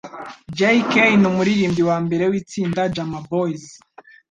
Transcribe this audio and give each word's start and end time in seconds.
J 0.57 0.59
Kay 0.91 1.11
numuririmbyi 1.21 1.83
wambere 1.89 2.23
witsinda 2.31 2.81
Jama 2.95 3.19
boys 3.29 3.63